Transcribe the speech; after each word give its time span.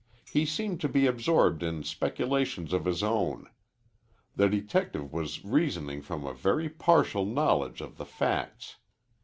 He 0.31 0.47
seemed 0.47 0.81
to 0.81 0.89
be 0.89 1.05
absorbed 1.05 1.61
in 1.61 1.83
speculations 1.83 2.73
of 2.73 2.85
his 2.85 3.03
own. 3.03 3.47
The 4.35 4.49
detective 4.49 5.13
was 5.13 5.45
reasoning 5.45 6.01
from 6.01 6.25
a 6.25 6.33
very 6.33 6.69
partial 6.69 7.23
knowledge 7.23 7.81
of 7.81 7.97
the 7.97 8.05
facts. 8.05 8.77